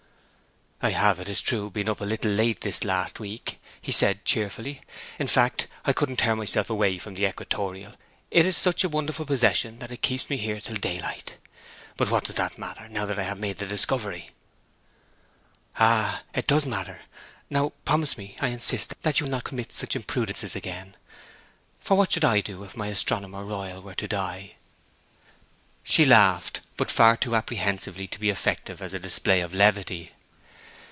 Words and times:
'I 0.83 0.93
have, 0.93 1.19
it 1.19 1.29
is 1.29 1.43
true, 1.43 1.69
been 1.69 1.87
up 1.87 2.01
a 2.01 2.05
little 2.05 2.31
late 2.31 2.61
this 2.61 2.83
last 2.83 3.19
week,' 3.19 3.59
he 3.79 3.91
said 3.91 4.25
cheerfully. 4.25 4.81
'In 5.19 5.27
fact, 5.27 5.67
I 5.85 5.93
couldn't 5.93 6.17
tear 6.17 6.35
myself 6.35 6.71
away 6.71 6.97
from 6.97 7.13
the 7.13 7.27
equatorial; 7.27 7.93
it 8.31 8.47
is 8.47 8.57
such 8.57 8.83
a 8.83 8.89
wonderful 8.89 9.23
possession 9.25 9.77
that 9.77 9.91
it 9.91 10.01
keeps 10.01 10.27
me 10.27 10.43
there 10.43 10.59
till 10.59 10.77
daylight. 10.77 11.37
But 11.97 12.09
what 12.09 12.23
does 12.25 12.33
that 12.37 12.57
matter, 12.57 12.87
now 12.89 13.07
I 13.07 13.21
have 13.21 13.37
made 13.37 13.57
the 13.57 13.67
discovery?' 13.67 14.31
'Ah, 15.77 16.23
it 16.33 16.47
does 16.47 16.65
matter! 16.65 17.01
Now, 17.47 17.73
promise 17.85 18.17
me 18.17 18.35
I 18.39 18.47
insist 18.47 18.95
that 19.03 19.19
you 19.19 19.27
will 19.27 19.31
not 19.31 19.43
commit 19.43 19.71
such 19.71 19.95
imprudences 19.95 20.55
again; 20.55 20.97
for 21.79 21.95
what 21.95 22.11
should 22.11 22.25
I 22.25 22.41
do 22.41 22.63
if 22.63 22.75
my 22.75 22.87
Astronomer 22.87 23.45
Royal 23.45 23.83
were 23.83 23.93
to 23.93 24.07
die?' 24.07 24.55
She 25.83 26.07
laughed, 26.07 26.61
but 26.75 26.89
far 26.89 27.17
too 27.17 27.35
apprehensively 27.35 28.07
to 28.07 28.19
be 28.19 28.31
effective 28.31 28.81
as 28.81 28.95
a 28.95 28.99
display 28.99 29.41
of 29.41 29.53
levity. 29.53 30.13